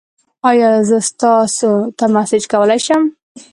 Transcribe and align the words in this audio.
ایا 0.49 0.69
زه 0.87 0.97
تاسو 1.21 1.71
ته 1.97 2.05
میسج 2.13 2.43
کولی 2.51 2.79
شم؟ 2.85 3.03